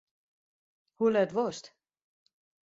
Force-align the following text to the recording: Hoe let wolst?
Hoe 0.95 1.11
let 1.13 1.31
wolst? 1.35 1.65